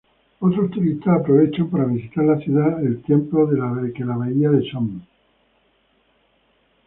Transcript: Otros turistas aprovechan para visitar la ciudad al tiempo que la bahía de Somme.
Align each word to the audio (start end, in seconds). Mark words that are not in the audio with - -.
Otros 0.39 0.71
turistas 0.71 1.19
aprovechan 1.19 1.69
para 1.69 1.85
visitar 1.85 2.25
la 2.25 2.39
ciudad 2.39 2.75
al 2.79 3.03
tiempo 3.03 3.47
que 3.47 4.03
la 4.03 4.15
bahía 4.15 4.49
de 4.49 4.67
Somme. 4.67 5.01